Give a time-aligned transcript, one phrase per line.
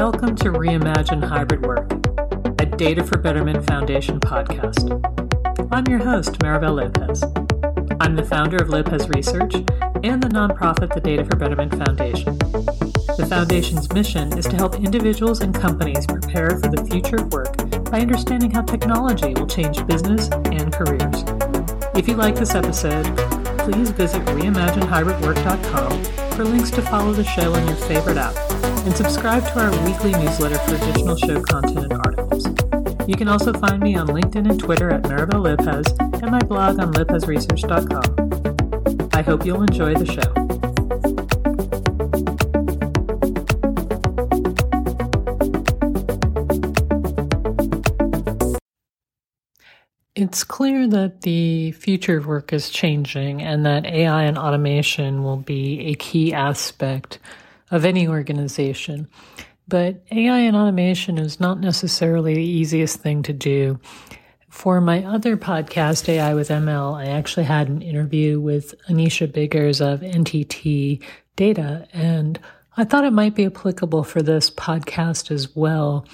[0.00, 1.92] Welcome to Reimagine Hybrid Work,
[2.58, 4.88] a Data for Betterment Foundation podcast.
[5.70, 7.22] I'm your host, Maribel Lopez.
[8.00, 9.56] I'm the founder of Lopez Research
[10.02, 12.38] and the nonprofit the Data for Betterment Foundation.
[12.38, 17.54] The Foundation's mission is to help individuals and companies prepare for the future of work
[17.90, 21.24] by understanding how technology will change business and careers.
[21.94, 23.04] If you like this episode,
[23.58, 29.44] please visit reimaginehybridwork.com for links to follow the show on your favorite app and subscribe
[29.48, 32.46] to our weekly newsletter for additional show content and articles.
[33.08, 35.86] You can also find me on LinkedIn and Twitter at Maribel Lopez
[36.22, 39.08] and my blog on lopezresearch.com.
[39.12, 40.32] I hope you'll enjoy the show.
[50.14, 55.38] It's clear that the future of work is changing and that AI and automation will
[55.38, 57.18] be a key aspect
[57.70, 59.08] of any organization.
[59.68, 63.78] But AI and automation is not necessarily the easiest thing to do.
[64.48, 69.80] For my other podcast, AI with ML, I actually had an interview with Anisha Biggers
[69.80, 71.02] of NTT
[71.36, 72.40] Data, and
[72.76, 76.04] I thought it might be applicable for this podcast as well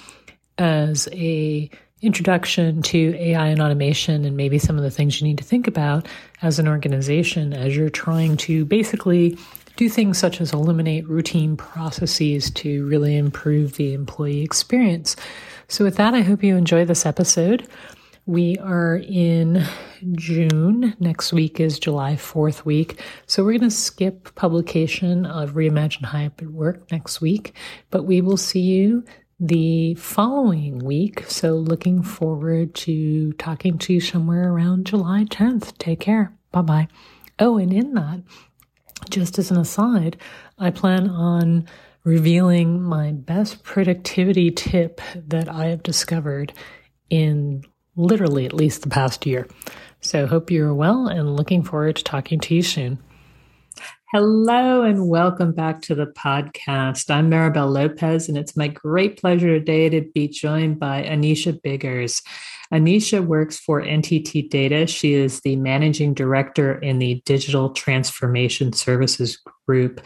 [0.59, 1.70] as a
[2.03, 5.67] introduction to AI and automation and maybe some of the things you need to think
[5.67, 6.07] about
[6.43, 9.39] as an organization as you're trying to basically
[9.77, 15.17] do things such as eliminate routine processes to really improve the employee experience.
[15.69, 17.69] So, with that, I hope you enjoy this episode.
[18.27, 19.65] We are in
[20.15, 20.97] June.
[20.99, 23.01] Next week is July 4th week.
[23.27, 27.55] So we're going to skip publication of Reimagine Hybrid Work next week,
[27.91, 29.05] but we will see you
[29.39, 31.25] the following week.
[31.29, 35.79] So, looking forward to talking to you somewhere around July 10th.
[35.79, 36.37] Take care.
[36.51, 36.89] Bye bye.
[37.39, 38.23] Oh, and in that,
[39.11, 40.16] just as an aside,
[40.58, 41.66] I plan on
[42.05, 46.52] revealing my best productivity tip that I have discovered
[47.11, 47.62] in
[47.96, 49.48] literally at least the past year.
[50.01, 52.98] So, hope you're well and looking forward to talking to you soon.
[54.12, 57.11] Hello and welcome back to the podcast.
[57.11, 62.22] I'm Maribel Lopez, and it's my great pleasure today to be joined by Anisha Biggers.
[62.72, 64.86] Anisha works for NTT Data.
[64.86, 70.00] She is the managing director in the Digital Transformation Services Group.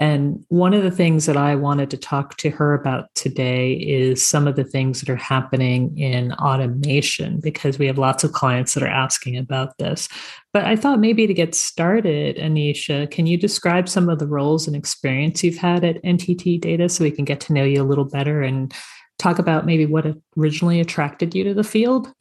[0.00, 4.24] And one of the things that I wanted to talk to her about today is
[4.24, 8.74] some of the things that are happening in automation, because we have lots of clients
[8.74, 10.08] that are asking about this.
[10.52, 14.68] But I thought maybe to get started, Anisha, can you describe some of the roles
[14.68, 17.84] and experience you've had at NTT Data so we can get to know you a
[17.84, 18.72] little better and
[19.18, 20.06] talk about maybe what
[20.38, 22.12] originally attracted you to the field?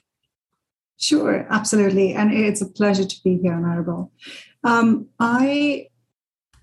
[0.99, 2.13] Sure, absolutely.
[2.13, 4.09] And it's a pleasure to be here, Maribel.
[4.63, 5.89] Um, I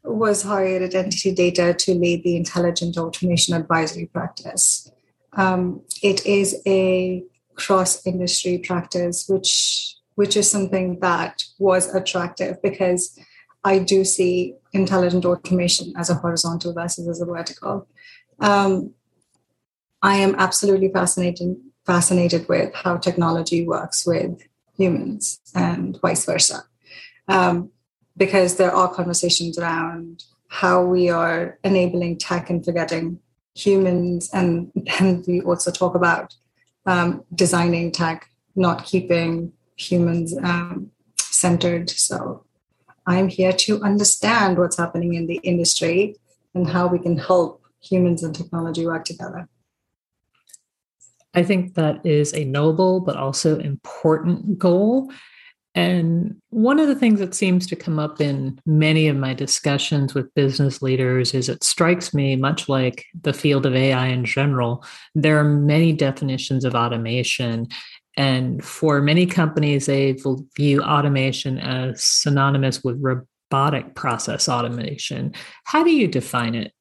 [0.05, 4.91] was hired at NTT Data to lead the Intelligent Automation Advisory practice.
[5.33, 13.19] Um, it is a cross industry practice, which which is something that was attractive because
[13.65, 17.89] I do see intelligent automation as a horizontal versus as a vertical.
[18.39, 18.93] Um,
[20.03, 21.57] I am absolutely fascinated
[21.87, 24.41] fascinated with how technology works with
[24.77, 26.65] humans and vice versa.
[27.29, 27.71] Um,
[28.17, 33.19] because there are conversations around how we are enabling tech and forgetting
[33.55, 34.31] humans.
[34.33, 36.35] And then we also talk about
[36.87, 41.91] um, designing tech, not keeping humans um, centered.
[41.91, 42.45] So
[43.07, 46.17] I'm here to understand what's happening in the industry
[46.55, 49.49] and how we can help humans and technology work together.
[51.35, 55.11] I think that is a noble but also important goal.
[55.75, 60.15] And one of the things that seems to come up in many of my discussions
[60.15, 64.85] with business leaders is it strikes me, much like the field of AI in general,
[65.17, 67.67] there are many definitions of automation.
[68.17, 70.17] And for many companies, they
[70.57, 75.35] view automation as synonymous with robotic process automation.
[75.65, 76.73] How do you define it?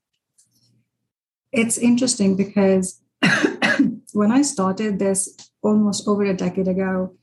[1.52, 3.02] It's interesting because
[4.14, 7.16] when I started this almost over a decade ago,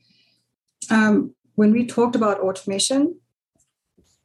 [0.89, 3.19] um, when we talked about automation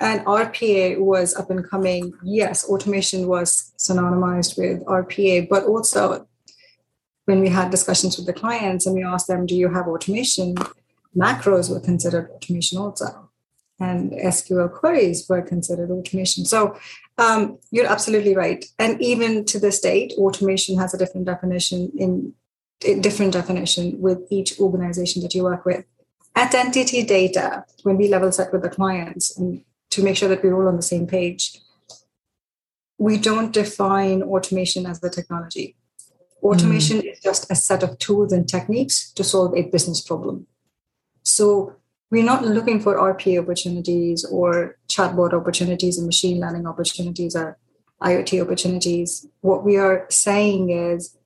[0.00, 6.26] and RPA was up and coming, yes, automation was synonymized with RPA, but also
[7.26, 10.54] when we had discussions with the clients and we asked them, Do you have automation?
[11.14, 13.28] Macros were considered automation also.
[13.78, 16.46] And SQL queries were considered automation.
[16.46, 16.78] So
[17.18, 18.64] um, you're absolutely right.
[18.78, 22.32] And even to this date, automation has a different definition in
[23.00, 25.84] different definition with each organization that you work with
[26.36, 30.44] at NTT Data, when we level set with the clients and to make sure that
[30.44, 31.58] we're all on the same page,
[32.98, 35.76] we don't define automation as the technology.
[36.42, 37.12] Automation mm.
[37.12, 40.46] is just a set of tools and techniques to solve a business problem.
[41.22, 41.74] So
[42.10, 47.58] we're not looking for RPA opportunities or chatbot opportunities and machine learning opportunities or
[48.02, 49.26] IoT opportunities.
[49.40, 51.16] What we are saying is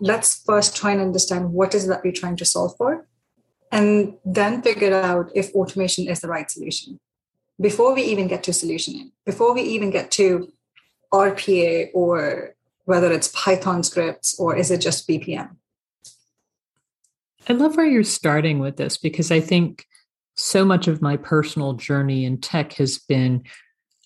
[0.00, 3.06] let's first try and understand what is that we're trying to solve for
[3.72, 6.98] and then figure out if automation is the right solution
[7.60, 10.52] before we even get to solutioning before we even get to
[11.12, 12.54] rpa or
[12.84, 15.50] whether it's python scripts or is it just bpm
[17.48, 19.86] i love where you're starting with this because i think
[20.34, 23.42] so much of my personal journey in tech has been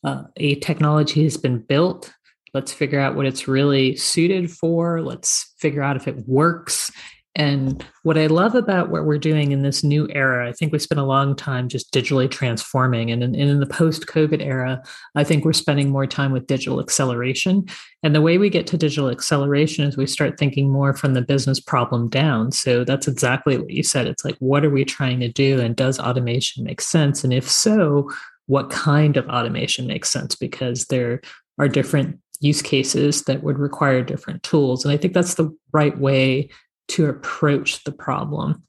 [0.04, 2.12] uh, a technology has been built
[2.52, 5.02] Let's figure out what it's really suited for.
[5.02, 6.90] Let's figure out if it works.
[7.36, 10.80] And what I love about what we're doing in this new era, I think we
[10.80, 13.10] spent a long time just digitally transforming.
[13.10, 14.82] And in, in the post COVID era,
[15.14, 17.66] I think we're spending more time with digital acceleration.
[18.02, 21.22] And the way we get to digital acceleration is we start thinking more from the
[21.22, 22.50] business problem down.
[22.50, 24.08] So that's exactly what you said.
[24.08, 25.60] It's like, what are we trying to do?
[25.60, 27.22] And does automation make sense?
[27.22, 28.10] And if so,
[28.46, 30.34] what kind of automation makes sense?
[30.34, 31.20] Because there
[31.60, 34.84] are different use cases that would require different tools.
[34.84, 36.48] And I think that's the right way
[36.90, 38.62] to approach the problem.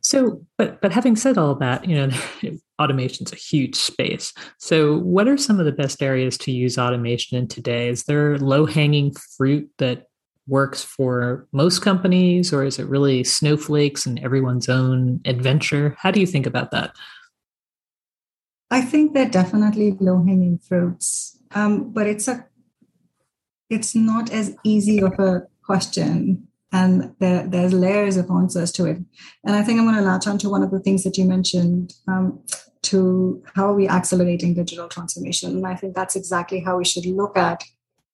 [0.00, 2.10] So, but but having said all that, you know,
[2.78, 4.32] automation's a huge space.
[4.58, 7.88] So, what are some of the best areas to use automation in today?
[7.88, 10.06] Is there low-hanging fruit that
[10.46, 15.96] works for most companies, or is it really snowflakes and everyone's own adventure?
[15.98, 16.94] How do you think about that?
[18.70, 22.46] I think they're definitely low-hanging fruits um, but it's a
[23.70, 28.98] it's not as easy of a question and there, there's layers of answers to it.
[29.44, 31.24] And i think i'm going to latch on to one of the things that you
[31.24, 32.26] mentioned um,
[32.82, 35.50] to how are we accelerating digital transformation?
[35.56, 37.64] And i think that's exactly how we should look at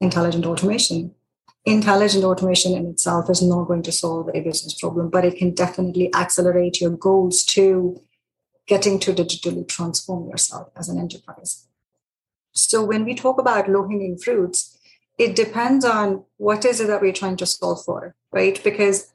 [0.01, 1.15] intelligent automation.
[1.67, 5.55] Intelligent automation in itself is not going to solve a business problem but it can
[5.55, 8.01] definitely accelerate your goals to
[8.67, 11.67] getting to digitally transform yourself as an enterprise.
[12.53, 14.80] So when we talk about low hanging fruits,
[15.21, 18.59] it depends on what is it that we're trying to solve for, right?
[18.65, 19.13] Because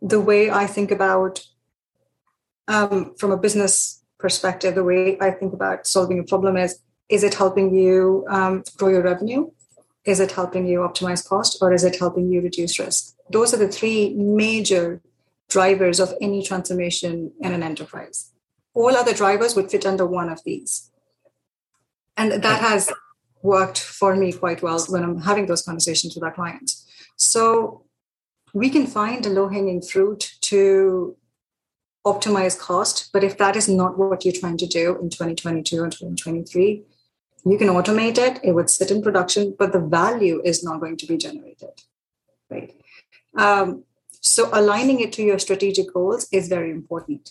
[0.00, 1.40] the way I think about
[2.68, 6.78] um, from a business perspective, the way I think about solving a problem is
[7.08, 9.50] is it helping you um, grow your revenue?
[10.04, 11.58] Is it helping you optimize cost?
[11.60, 13.16] Or is it helping you reduce risk?
[13.28, 15.00] Those are the three major
[15.48, 18.30] drivers of any transformation in an enterprise.
[18.74, 20.90] All other drivers would fit under one of these.
[22.16, 22.92] And that has
[23.42, 26.86] worked for me quite well when I'm having those conversations with our clients.
[27.16, 27.84] So
[28.54, 31.16] we can find a low hanging fruit to
[32.06, 33.10] optimize cost.
[33.12, 36.82] But if that is not what you're trying to do in 2022 and 2023,
[37.44, 40.96] you can automate it, it would sit in production, but the value is not going
[40.96, 41.70] to be generated.
[42.50, 42.74] Right.
[43.36, 43.84] Um,
[44.20, 47.30] so aligning it to your strategic goals is very important.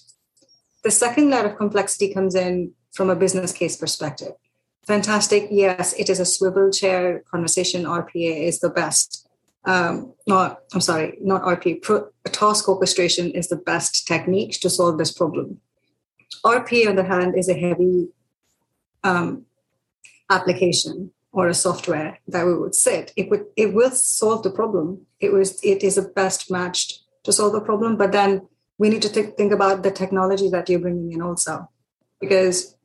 [0.83, 4.33] The second layer of complexity comes in from a business case perspective.
[4.88, 5.50] Fantastic.
[5.51, 7.84] Yes, it is a swivel chair conversation.
[7.84, 9.28] RPA is the best.
[9.66, 11.81] Um, not, I'm sorry, not RPA.
[11.81, 15.60] Pro, task orchestration is the best technique to solve this problem.
[16.45, 18.07] RPA, on the hand, is a heavy
[19.04, 19.45] um,
[20.30, 23.12] application or a software that we would sit.
[23.17, 25.06] It would it will solve the problem.
[25.20, 29.01] It was it is a best matched to solve the problem, but then we need
[29.01, 31.70] to th- think about the technology that you're bringing in also,
[32.22, 32.76] because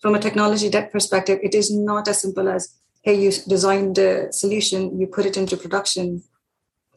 [0.00, 4.32] from a technology debt perspective, it is not as simple as, hey, you designed a
[4.32, 6.22] solution, you put it into production,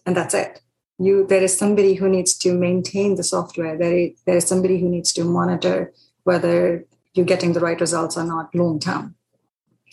[0.05, 0.61] and that's it.
[0.97, 3.77] You there is somebody who needs to maintain the software.
[3.77, 8.17] There is, there is somebody who needs to monitor whether you're getting the right results
[8.17, 9.15] or not long term.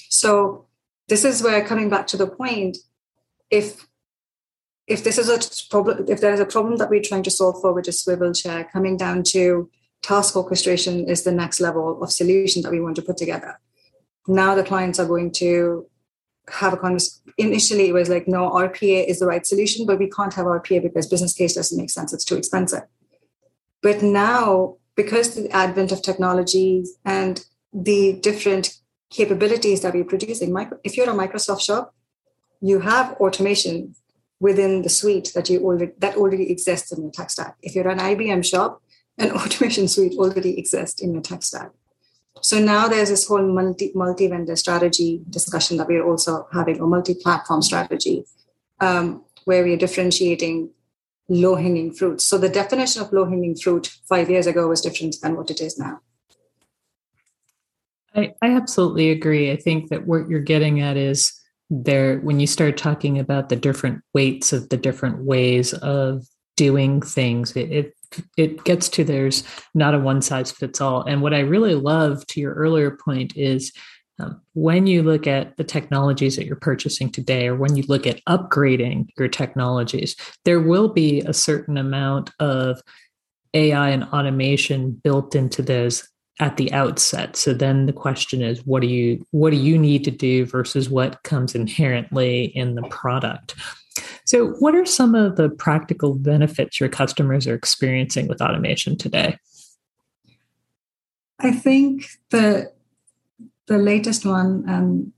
[0.08, 0.66] So
[1.08, 2.78] this is where coming back to the point,
[3.50, 3.86] if
[4.86, 7.60] if this is a problem, if there is a problem that we're trying to solve
[7.60, 9.70] for, which is swivel chair, coming down to
[10.02, 13.58] task orchestration is the next level of solution that we want to put together.
[14.26, 15.86] Now the clients are going to
[16.48, 17.22] have a conversation.
[17.38, 20.82] Initially, it was like, no, RPA is the right solution, but we can't have RPA
[20.82, 22.12] because business case doesn't make sense.
[22.12, 22.82] It's too expensive.
[23.82, 28.76] But now, because the advent of technologies and the different
[29.10, 30.54] capabilities that we're producing,
[30.84, 31.94] if you're a Microsoft shop,
[32.60, 33.94] you have automation
[34.40, 37.56] within the suite that you already that already exists in your tech stack.
[37.62, 38.82] If you're an IBM shop,
[39.22, 41.70] an automation suite already exists in your tech stack.
[42.40, 46.86] So now there's this whole multi multi vendor strategy discussion that we're also having, a
[46.86, 48.24] multi platform strategy,
[48.80, 50.70] um, where we're differentiating
[51.28, 52.26] low hanging fruits.
[52.26, 55.60] So the definition of low hanging fruit five years ago was different than what it
[55.60, 56.00] is now.
[58.14, 59.52] I, I absolutely agree.
[59.52, 61.32] I think that what you're getting at is
[61.70, 66.26] there when you start talking about the different weights of the different ways of
[66.56, 67.94] doing things it, it
[68.36, 71.02] it gets to there's not a one size fits all.
[71.02, 73.72] And what i really love to your earlier point is
[74.18, 78.06] um, when you look at the technologies that you're purchasing today or when you look
[78.06, 82.80] at upgrading your technologies there will be a certain amount of
[83.54, 86.08] ai and automation built into those
[86.40, 87.36] at the outset.
[87.36, 90.88] So then the question is what do you what do you need to do versus
[90.88, 93.54] what comes inherently in the product
[94.24, 99.36] so what are some of the practical benefits your customers are experiencing with automation today
[101.40, 102.70] i think the
[103.66, 105.12] the latest one and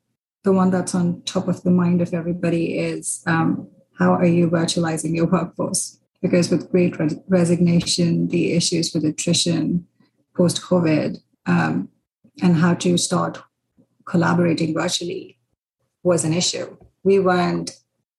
[0.44, 3.66] the one that's on top of the mind of everybody is um,
[3.98, 9.86] how are you virtualizing your workforce because with great re- resignation the issues with attrition
[10.36, 11.88] post COVID um,
[12.42, 13.42] and how to start
[14.04, 15.38] collaborating virtually
[16.02, 16.76] was an issue.
[17.02, 17.70] We weren't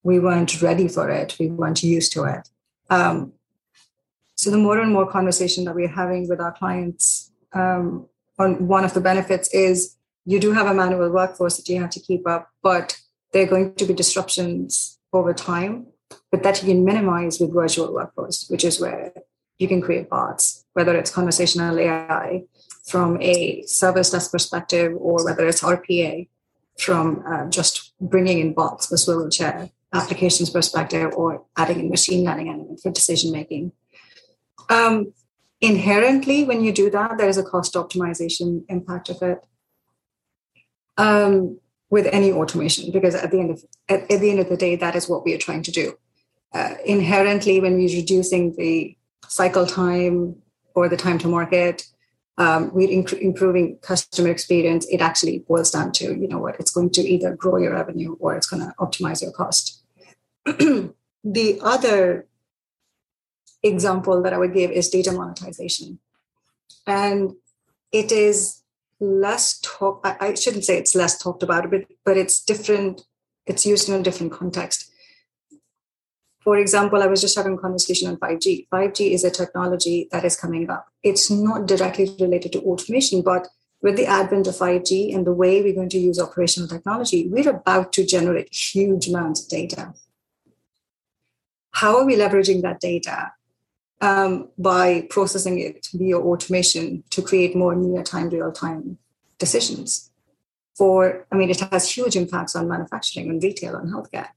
[0.05, 1.35] we weren't ready for it.
[1.39, 2.47] We weren't used to it.
[2.91, 3.33] Um,
[4.35, 8.05] so the more and more conversation that we're having with our clients um,
[8.37, 11.89] on one of the benefits is you do have a manual workforce that you have
[11.89, 12.97] to keep up, but
[13.33, 15.87] there are going to be disruptions over time,
[16.31, 19.11] but that you can minimize with virtual workforce, which is where
[19.57, 22.43] you can create bots, whether it's conversational AI
[22.85, 26.27] from a service desk perspective or whether it's RPA
[26.77, 32.23] from uh, just bringing in bots for swivel chair applications perspective or adding in machine
[32.25, 33.71] learning element for decision making.
[34.69, 35.13] Um,
[35.61, 39.39] inherently, when you do that, there is a cost optimization impact of it
[40.97, 41.59] um,
[41.89, 44.75] with any automation because at the end of at, at, the end of the day,
[44.75, 45.93] that is what we are trying to do.
[46.53, 48.95] Uh, inherently, when we're reducing the
[49.27, 50.35] cycle time
[50.73, 51.83] or the time to market
[52.37, 56.71] um, we're inc- improving customer experience it actually boils down to you know what it's
[56.71, 59.83] going to either grow your revenue or it's going to optimize your cost
[61.23, 62.27] the other
[63.63, 65.99] example that i would give is data monetization
[66.85, 67.33] and
[67.91, 68.61] it is
[68.99, 73.01] less talk I, I shouldn't say it's less talked about but but it's different
[73.45, 74.91] it's used in a different context
[76.45, 78.67] for example, I was just having a conversation on 5G.
[78.71, 80.87] 5G is a technology that is coming up.
[81.01, 83.47] It's not directly related to automation, but
[83.81, 87.49] with the advent of 5G and the way we're going to use operational technology, we're
[87.49, 89.95] about to generate huge amounts of data.
[91.75, 93.33] How are we leveraging that data?
[94.01, 98.97] Um, by processing it via automation to create more near time, real time
[99.39, 100.11] decisions.
[100.77, 104.29] For, I mean, it has huge impacts on manufacturing and retail and healthcare.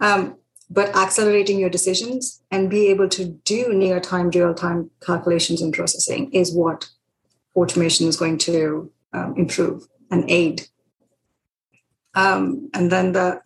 [0.00, 0.36] Um,
[0.68, 5.72] but accelerating your decisions and be able to do near time, real time calculations and
[5.72, 6.88] processing is what
[7.56, 10.68] automation is going to um, improve and aid.
[12.14, 13.42] Um, and then the,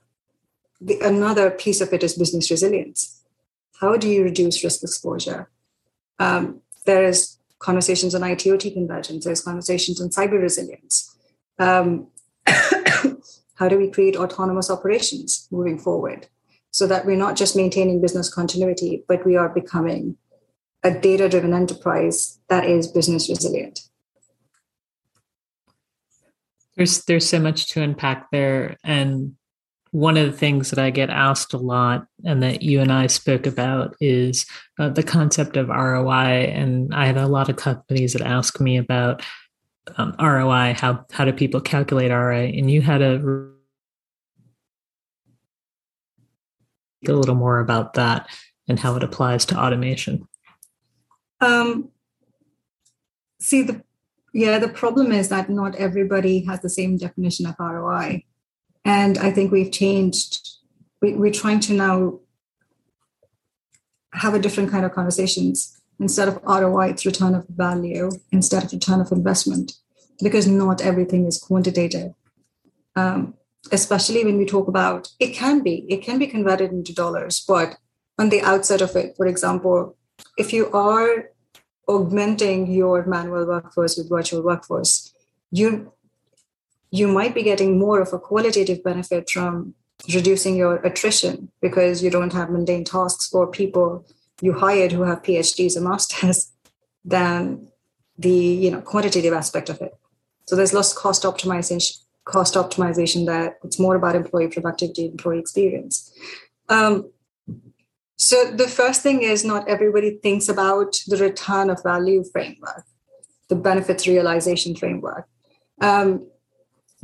[0.80, 3.22] the another piece of it is business resilience.
[3.80, 5.50] How do you reduce risk exposure?
[6.18, 9.24] Um, there is conversations on ITOT convergence.
[9.24, 11.16] There's conversations on cyber resilience.
[11.58, 12.08] Um,
[12.46, 16.28] how do we create autonomous operations moving forward?
[16.74, 20.16] so that we're not just maintaining business continuity, but we are becoming
[20.82, 23.78] a data driven enterprise that is business resilient.
[26.76, 29.36] There's there's so much to unpack there and
[29.94, 33.06] one of the things that I get asked a lot and that you and I
[33.06, 34.44] spoke about is
[34.80, 36.50] uh, the concept of ROI.
[36.52, 39.22] And I have a lot of companies that ask me about
[39.96, 40.74] um, ROI.
[40.76, 42.54] How how do people calculate ROI?
[42.58, 43.20] And you had a
[47.06, 48.28] a little more about that
[48.66, 50.26] and how it applies to automation.
[51.40, 51.90] Um,
[53.38, 53.80] see, the
[54.32, 58.24] yeah, the problem is that not everybody has the same definition of ROI,
[58.84, 60.48] and I think we've changed.
[61.00, 62.20] We, we're trying to now
[64.14, 68.72] have a different kind of conversations instead of ROI, it's return of value instead of
[68.72, 69.72] return of investment,
[70.22, 72.12] because not everything is quantitative.
[72.96, 73.34] Um,
[73.72, 77.76] especially when we talk about it can be it can be converted into dollars but
[78.18, 79.96] on the outset of it for example
[80.36, 81.30] if you are
[81.88, 85.14] augmenting your manual workforce with virtual workforce
[85.50, 85.92] you
[87.00, 89.74] you might be getting more of a qualitative benefit from
[90.14, 94.06] reducing your attrition because you don't have mundane tasks for people
[94.40, 96.52] you hired who have phds and masters
[97.04, 97.68] than
[98.18, 99.92] the you know quantitative aspect of it
[100.46, 106.12] so there's less cost optimization cost optimization that it's more about employee productivity, employee experience.
[106.68, 107.10] Um,
[108.16, 112.84] so the first thing is not everybody thinks about the return of value framework,
[113.48, 115.28] the benefits realization framework.
[115.80, 116.26] Um,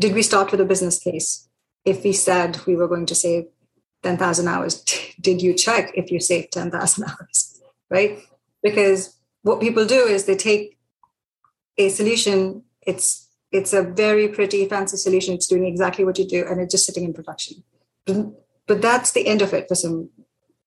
[0.00, 1.48] did we start with a business case?
[1.84, 3.44] if we said we were going to save
[4.02, 4.84] 10,000 hours,
[5.20, 7.60] did you check if you saved 10,000 hours?
[7.90, 8.18] Right?
[8.62, 10.78] Because what people do is they take
[11.78, 16.46] a solution, it's it's a very pretty fancy solution, it's doing exactly what you do,
[16.46, 17.64] and it's just sitting in production.
[18.06, 20.10] But that's the end of it for some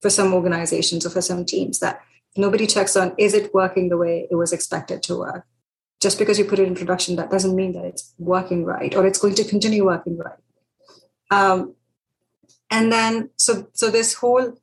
[0.01, 2.01] for some organizations or for some teams that
[2.35, 5.45] nobody checks on is it working the way it was expected to work
[6.03, 9.07] just because you put it in production that doesn't mean that it's working right or
[9.07, 10.41] it's going to continue working right.
[11.31, 11.75] Um,
[12.69, 14.60] and then so so this whole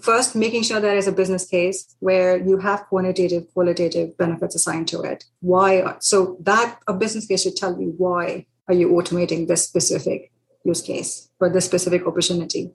[0.00, 4.88] first making sure there is a business case where you have quantitative qualitative benefits assigned
[4.88, 5.24] to it.
[5.40, 10.32] Why so that a business case should tell you why are you automating this specific
[10.64, 12.70] use case for this specific opportunity.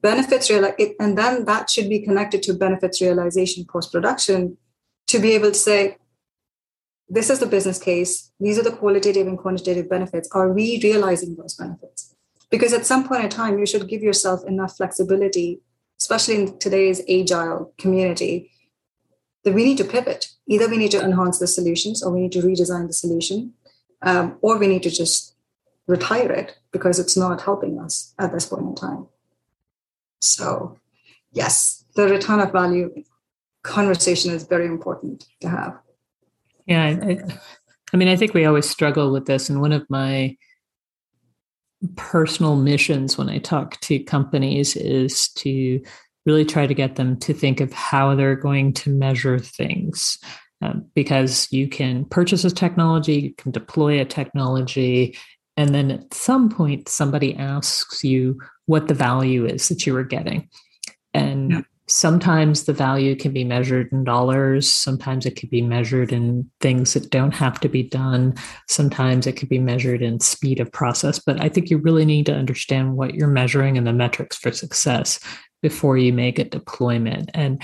[0.00, 4.56] Benefits real and then that should be connected to benefits realization post production
[5.08, 5.96] to be able to say
[7.10, 8.30] this is the business case.
[8.40, 10.28] These are the qualitative and quantitative benefits.
[10.32, 12.14] Are we realizing those benefits?
[12.50, 15.60] Because at some point in time you should give yourself enough flexibility
[16.00, 18.50] especially in today's agile community
[19.44, 20.28] that we need to pivot.
[20.48, 23.52] Either we need to enhance the solutions or we need to redesign the solution
[24.02, 25.34] um, or we need to just
[25.86, 29.06] retire it because it's not helping us at this point in time.
[30.20, 30.78] So,
[31.32, 33.04] yes, the return of value
[33.62, 35.78] conversation is very important to have.
[36.70, 37.18] Yeah, I,
[37.92, 40.36] I mean, I think we always struggle with this, and one of my
[41.96, 45.82] personal missions when I talk to companies is to
[46.26, 50.16] really try to get them to think of how they're going to measure things.
[50.62, 55.18] Um, because you can purchase a technology, you can deploy a technology,
[55.56, 60.04] and then at some point somebody asks you what the value is that you are
[60.04, 60.48] getting.
[61.14, 61.60] And yeah.
[61.90, 66.94] Sometimes the value can be measured in dollars, sometimes it could be measured in things
[66.94, 68.34] that don't have to be done,
[68.68, 71.18] sometimes it could be measured in speed of process.
[71.18, 74.52] But I think you really need to understand what you're measuring and the metrics for
[74.52, 75.20] success
[75.62, 77.30] before you make a deployment.
[77.34, 77.62] And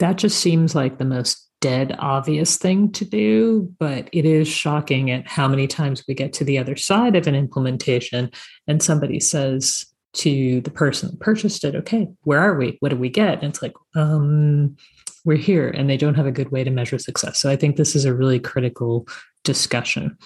[0.00, 5.10] that just seems like the most dead obvious thing to do, but it is shocking
[5.10, 8.30] at how many times we get to the other side of an implementation
[8.66, 9.86] and somebody says,
[10.18, 12.76] to the person that purchased it okay where are we?
[12.80, 13.42] What do we get?
[13.42, 14.76] And it's like um
[15.24, 17.38] we're here and they don't have a good way to measure success.
[17.38, 19.06] So i think this is a really critical
[19.44, 20.16] discussion.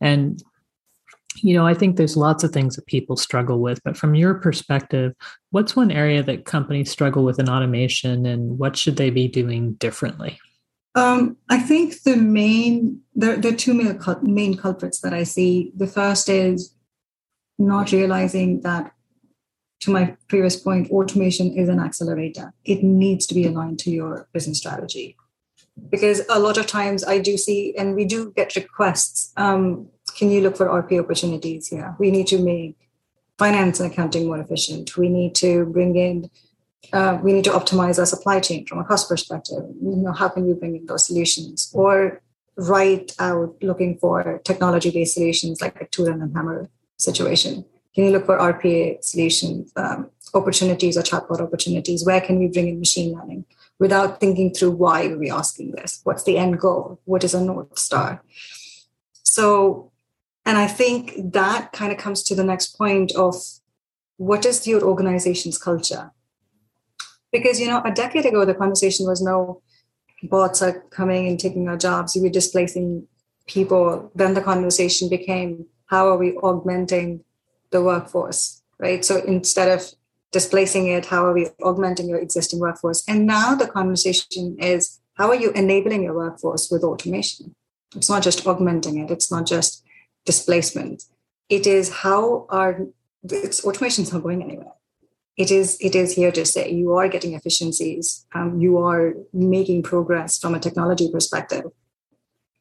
[0.00, 0.42] And
[1.42, 4.34] you know i think there's lots of things that people struggle with but from your
[4.34, 5.14] perspective
[5.50, 9.74] what's one area that companies struggle with in automation and what should they be doing
[9.74, 10.38] differently?
[10.96, 15.72] Um, I think the main the, the two main, main culprits that I see.
[15.76, 16.74] The first is
[17.58, 18.92] not realizing that
[19.80, 22.52] to my previous point, automation is an accelerator.
[22.64, 25.16] It needs to be aligned to your business strategy.
[25.88, 30.30] Because a lot of times I do see, and we do get requests um, can
[30.30, 31.96] you look for RP opportunities here?
[31.98, 32.76] We need to make
[33.38, 34.96] finance and accounting more efficient.
[34.96, 36.30] We need to bring in,
[36.92, 39.62] uh, we need to optimize our supply chain from a cost perspective.
[39.82, 41.70] You know, how can we bring in those solutions?
[41.72, 42.20] Or
[42.56, 47.64] write out looking for technology based solutions like a tool and a hammer situation
[47.94, 52.04] can you look for RPA solutions, um, opportunities or chatbot opportunities?
[52.04, 53.44] Where can we bring in machine learning
[53.78, 56.00] without thinking through why are we asking this?
[56.04, 57.00] What's the end goal?
[57.04, 58.22] What is a North Star?
[59.24, 59.90] So,
[60.46, 63.34] and I think that kind of comes to the next point of
[64.18, 66.12] what is your organization's culture?
[67.32, 69.62] Because, you know, a decade ago, the conversation was no,
[70.24, 73.06] bots are coming and taking our jobs, we're displacing
[73.46, 74.10] people.
[74.14, 77.24] Then the conversation became, how are we augmenting
[77.70, 79.04] the workforce, right?
[79.04, 79.86] So instead of
[80.32, 83.02] displacing it, how are we augmenting your existing workforce?
[83.08, 87.54] And now the conversation is how are you enabling your workforce with automation?
[87.94, 89.84] It's not just augmenting it, it's not just
[90.24, 91.04] displacement.
[91.48, 92.86] It is how are
[93.22, 94.72] it's automation is not going anywhere.
[95.36, 99.82] It is it is here to say you are getting efficiencies, um, you are making
[99.82, 101.64] progress from a technology perspective.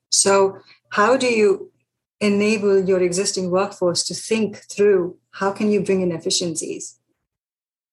[0.09, 0.57] So
[0.89, 1.71] how do you
[2.21, 6.99] enable your existing workforce to think through how can you bring in efficiencies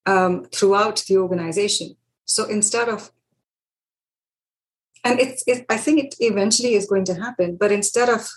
[0.04, 1.96] um, throughout the organization.
[2.24, 3.12] So instead of
[5.04, 8.28] and it's it, i think it eventually is going to happen but instead of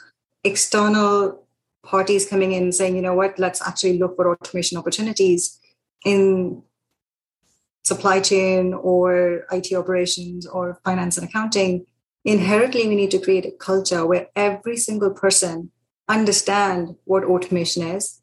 [0.44, 1.48] external
[1.84, 3.40] parties coming in saying you know what?
[3.40, 5.60] Let's actually look for automation opportunities
[6.06, 6.62] in
[7.84, 11.86] supply chain or it operations or finance and accounting
[12.26, 15.72] inherently we need to create a culture where every single person
[16.10, 18.22] understand what automation is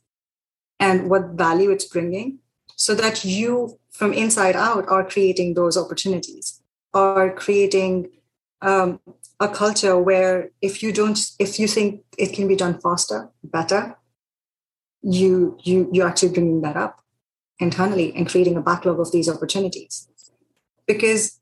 [0.78, 2.38] and what value it's bringing
[2.74, 8.10] so that you from inside out are creating those opportunities are creating
[8.60, 9.00] um,
[9.40, 13.96] a culture where if you don't if you think it can be done faster better
[15.02, 17.04] you you you're actually bringing that up
[17.58, 20.08] internally and creating a backlog of these opportunities.
[20.86, 21.40] Because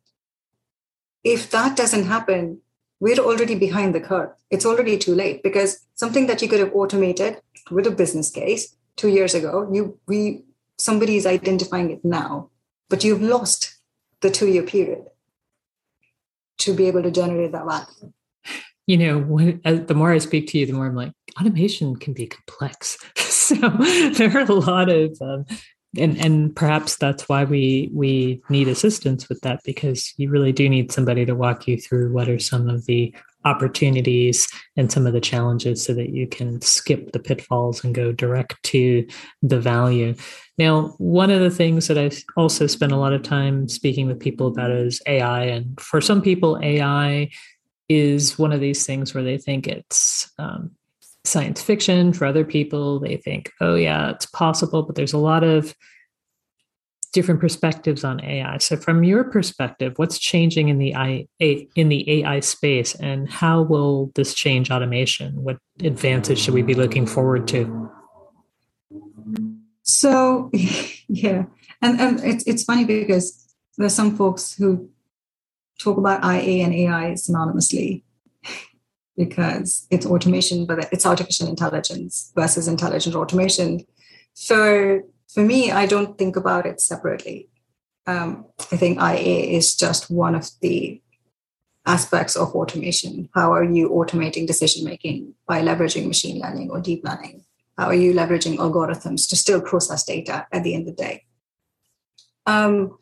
[1.23, 2.61] if that doesn't happen
[3.01, 4.31] we're already behind the curve.
[4.51, 8.77] It's already too late because something that you could have automated with a business case
[8.97, 10.45] two years ago you we
[10.79, 12.51] somebody is identifying it now
[12.89, 13.77] but you've lost
[14.21, 15.05] the two year period
[16.59, 18.13] to be able to generate that value.
[18.87, 22.13] You know when, the more i speak to you the more i'm like automation can
[22.13, 22.99] be complex.
[23.45, 23.57] So
[24.17, 25.45] there are a lot of um,
[25.99, 30.69] and and perhaps that's why we we need assistance with that because you really do
[30.69, 35.13] need somebody to walk you through what are some of the opportunities and some of
[35.13, 39.07] the challenges so that you can skip the pitfalls and go direct to
[39.43, 40.15] the value.
[40.57, 44.21] Now, one of the things that I've also spend a lot of time speaking with
[44.21, 45.45] people about is AI.
[45.45, 47.31] And for some people, AI
[47.89, 50.71] is one of these things where they think it's um,
[51.35, 52.13] science fiction.
[52.13, 55.75] For other people, they think, oh, yeah, it's possible, but there's a lot of
[57.13, 58.59] different perspectives on AI.
[58.59, 63.63] So, from your perspective, what's changing in the AI, in the AI space, and how
[63.63, 65.43] will this change automation?
[65.43, 67.91] What advantage should we be looking forward to?
[69.83, 70.51] So,
[71.09, 71.45] yeah,
[71.83, 74.89] and and it's it's funny because there's some folks who
[75.81, 78.04] talk about IA and AI synonymously
[79.17, 83.85] because it's automation, but it's artificial intelligence versus intelligent automation.
[84.35, 87.49] So for me, I don't think about it separately.
[88.07, 91.01] Um, I think IA is just one of the
[91.87, 93.29] aspects of automation.
[93.35, 97.45] How are you automating decision making by leveraging machine learning or deep learning?
[97.79, 101.25] How are you leveraging algorithms to still process data at the end of the day?
[102.47, 102.99] Um,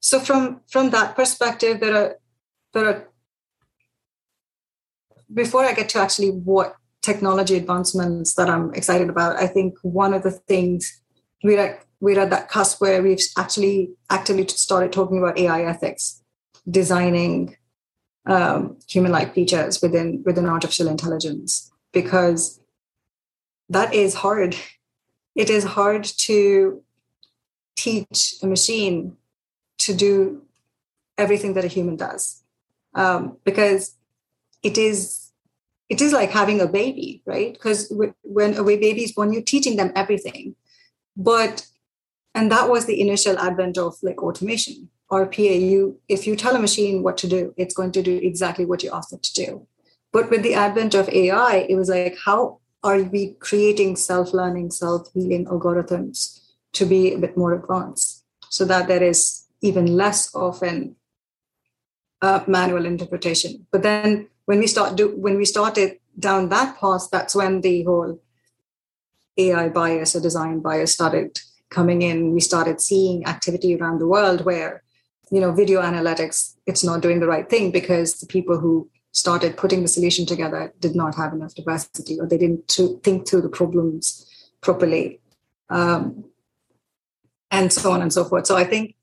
[0.00, 2.16] so from from that perspective, there are
[2.72, 3.08] there are
[5.32, 10.12] before I get to actually what technology advancements that I'm excited about, I think one
[10.14, 11.00] of the things
[11.42, 16.22] we're at, we're at that cusp where we've actually actively started talking about AI ethics,
[16.68, 17.56] designing
[18.26, 22.60] um, human-like features within within artificial intelligence, because
[23.68, 24.56] that is hard.
[25.36, 26.82] It is hard to
[27.76, 29.18] teach a machine
[29.80, 30.42] to do
[31.18, 32.42] everything that a human does,
[32.94, 33.96] um, because
[34.62, 35.30] it is
[35.88, 37.52] it is like having a baby, right?
[37.52, 37.92] Because
[38.22, 40.56] when a baby is born, you're teaching them everything.
[41.16, 41.66] But
[42.34, 46.58] and that was the initial advent of like automation rpa you if you tell a
[46.58, 49.66] machine what to do it's going to do exactly what you ask it to do.
[50.12, 55.46] But with the advent of ai it was like how are we creating self-learning self-healing
[55.46, 56.40] algorithms
[56.72, 60.96] to be a bit more advanced so that there is even less of an
[62.22, 63.66] uh, manual interpretation?
[63.70, 67.82] But then when we start do when we started down that path that's when the
[67.84, 68.18] whole
[69.38, 71.38] AI bias or design bias started
[71.70, 74.82] coming in, we started seeing activity around the world where,
[75.30, 79.56] you know, video analytics, it's not doing the right thing because the people who started
[79.56, 83.42] putting the solution together did not have enough diversity or they didn't to think through
[83.42, 84.26] the problems
[84.60, 85.20] properly.
[85.68, 86.24] Um,
[87.50, 88.46] and so on and so forth.
[88.46, 88.94] So I think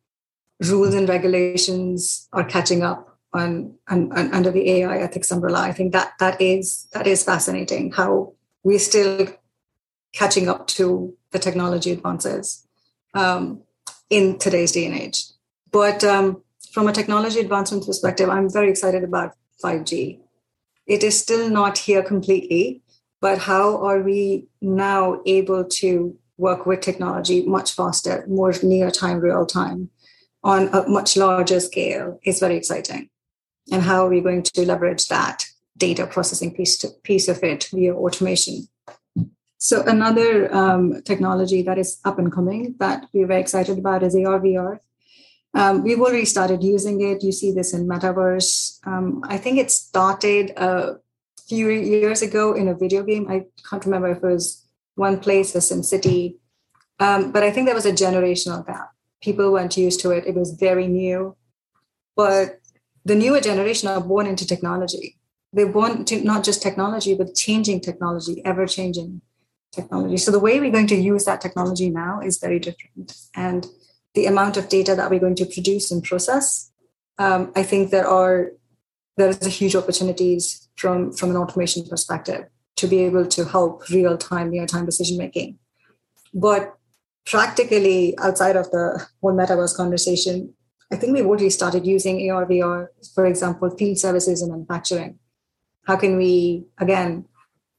[0.69, 5.61] rules and regulations are catching up on, on, on, under the AI ethics umbrella.
[5.61, 7.91] I think that that is that is fascinating.
[7.91, 9.27] How we're still
[10.13, 12.67] catching up to the technology advances
[13.13, 13.61] um,
[14.09, 15.23] in today's day and age.
[15.71, 20.19] But um, from a technology advancement perspective, I'm very excited about 5G.
[20.85, 22.83] It is still not here completely,
[23.21, 29.19] but how are we now able to work with technology much faster, more near time,
[29.19, 29.89] real time,
[30.43, 33.09] on a much larger scale is very exciting.
[33.71, 35.45] And how are we going to leverage that
[35.77, 38.67] data processing piece, to, piece of it via automation
[39.63, 44.13] so another um, technology that is up and coming that we're very excited about is
[44.13, 44.79] AR VR.
[45.53, 47.23] Um, we've already started using it.
[47.23, 48.85] You see this in Metaverse.
[48.85, 50.97] Um, I think it started a
[51.47, 53.31] few years ago in a video game.
[53.31, 56.35] I can't remember if it was one place or SimCity,
[56.99, 58.89] um, but I think there was a generational gap.
[59.21, 60.27] People weren't used to it.
[60.27, 61.37] It was very new,
[62.17, 62.59] but
[63.05, 65.17] the newer generation are born into technology.
[65.51, 69.21] They're born to not just technology, but changing technology, ever changing
[69.71, 70.17] technology.
[70.17, 73.13] So the way we're going to use that technology now is very different.
[73.35, 73.67] And
[74.13, 76.71] the amount of data that we're going to produce and process,
[77.17, 78.51] um, I think there are
[79.15, 82.45] there is a huge opportunities from from an automation perspective
[82.77, 85.59] to be able to help real time, near time decision making.
[86.33, 86.75] But
[87.25, 90.53] practically outside of the whole metaverse conversation,
[90.93, 95.17] I think we've already started using AR VR, for example, field services and manufacturing.
[95.87, 97.25] How can we again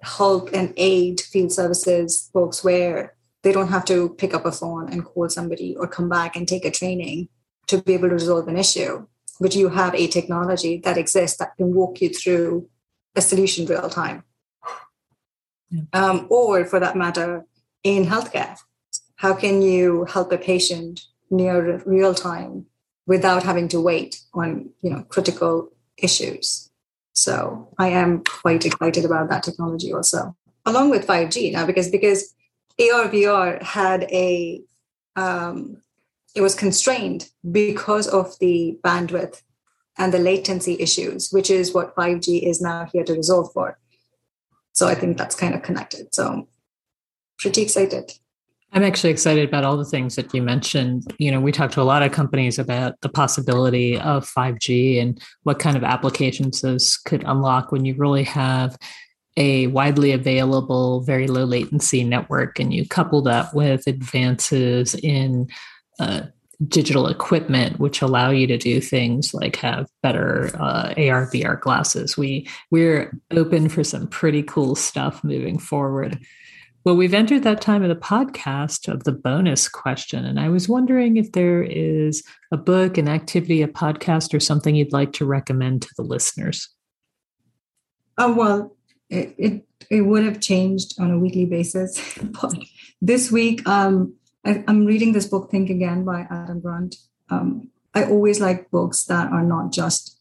[0.03, 4.92] help and aid field services folks where they don't have to pick up a phone
[4.92, 7.29] and call somebody or come back and take a training
[7.68, 9.07] to be able to resolve an issue.
[9.40, 12.68] But you have a technology that exists that can walk you through
[13.14, 14.24] a solution real time.
[15.70, 15.83] Yeah.
[15.92, 17.44] Um, or for that matter,
[17.85, 18.59] in healthcare,
[19.14, 22.66] how can you help a patient near real time
[23.07, 26.71] without having to wait on you know critical issues?
[27.12, 30.37] So I am quite excited about that technology also,
[30.67, 32.35] along with 5G now, because because
[32.81, 34.62] AR VR had a
[35.17, 35.83] um,
[36.35, 39.43] it was constrained because of the bandwidth
[39.97, 43.79] and the latency issues, which is what 5G is now here to resolve for.
[44.73, 46.12] So I think that's kind of connected.
[46.14, 46.49] So
[47.38, 48.12] pretty excited.
[48.75, 51.15] I'm actually excited about all the things that you mentioned.
[51.19, 55.23] You know, we talked to a lot of companies about the possibility of 5G and
[55.45, 58.77] what kind of applications those could unlock when you really have
[59.37, 65.49] a widely available, very low latency network and you couple that with advances in
[66.01, 66.23] uh,
[66.67, 72.17] digital equipment which allow you to do things like have better uh, AR VR glasses.
[72.17, 76.19] We we're open for some pretty cool stuff moving forward.
[76.85, 80.68] Well, we've entered that time of the podcast of the bonus question, and I was
[80.68, 85.25] wondering if there is a book, an activity, a podcast, or something you'd like to
[85.25, 86.68] recommend to the listeners.
[88.18, 88.77] Oh well,
[89.09, 92.55] it it, it would have changed on a weekly basis, but
[93.01, 96.97] this week um, I, am reading this book, Think Again by Adam Grant.
[97.31, 100.20] Um, I always like books that are not just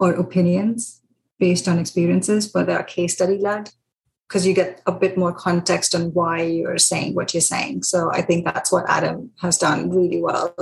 [0.00, 1.02] or opinions
[1.38, 3.70] based on experiences, but they are case study led
[4.28, 7.82] because you get a bit more context on why you're saying what you're saying.
[7.82, 10.54] So I think that's what Adam has done really well.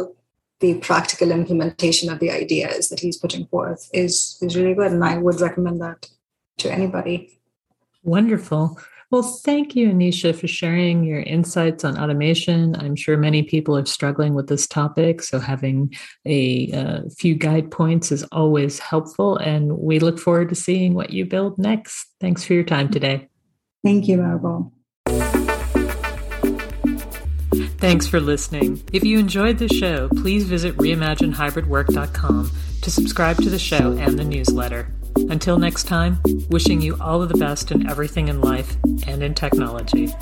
[0.60, 5.04] The practical implementation of the ideas that he's putting forth is is really good, and
[5.04, 6.08] I would recommend that
[6.58, 7.38] to anybody.
[8.02, 8.78] Wonderful.
[9.10, 12.74] Well, thank you, Anisha, for sharing your insights on automation.
[12.76, 17.70] I'm sure many people are struggling with this topic, so having a, a few guide
[17.70, 19.36] points is always helpful.
[19.36, 22.06] And we look forward to seeing what you build next.
[22.20, 23.28] Thanks for your time today.
[23.86, 24.72] Thank you, Maribel.
[27.78, 28.82] Thanks for listening.
[28.92, 32.50] If you enjoyed the show, please visit reimaginehybridwork.com
[32.82, 34.92] to subscribe to the show and the newsletter.
[35.30, 36.18] Until next time,
[36.50, 40.12] wishing you all of the best in everything in life and in technology.